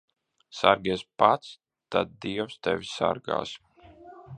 Sargies 0.59 1.03
pats, 1.23 1.51
tad 1.97 2.17
dievs 2.27 2.59
tevi 2.65 2.91
sargās. 2.97 3.55